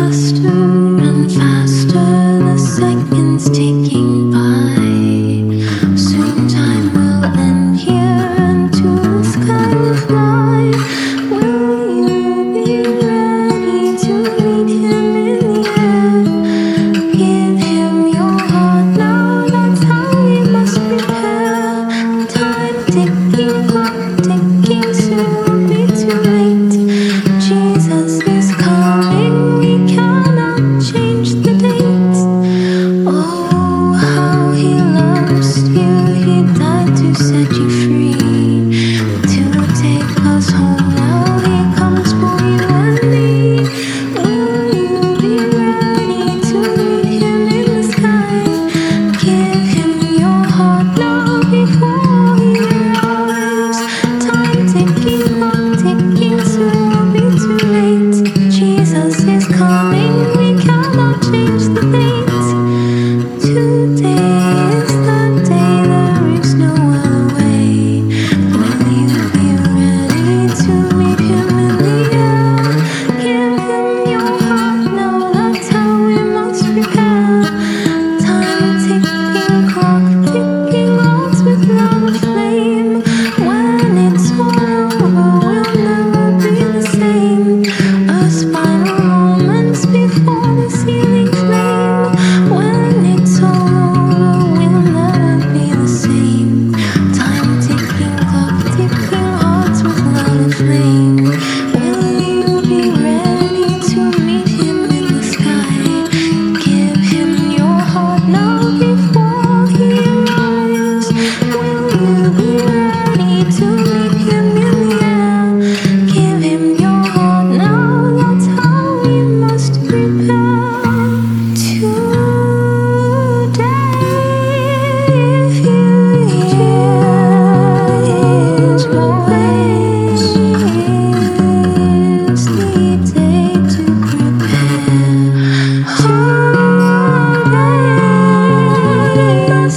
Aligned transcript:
past. 0.00 0.39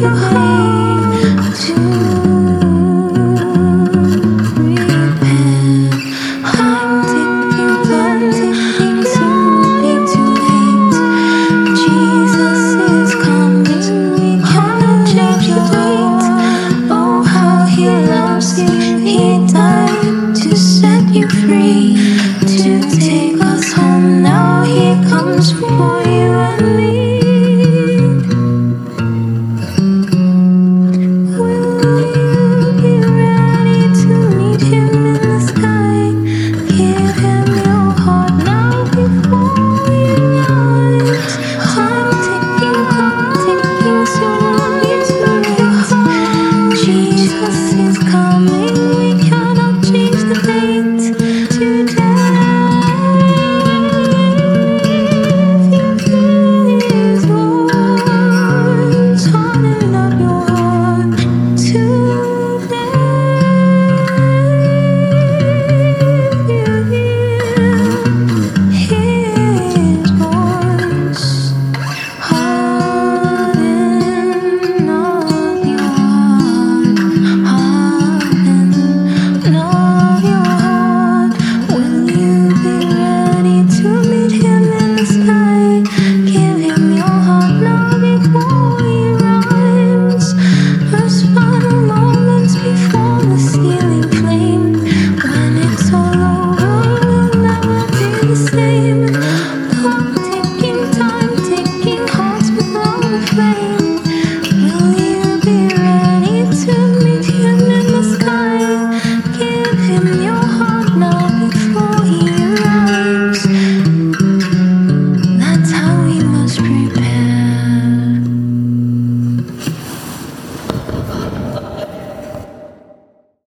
you. 0.00 0.45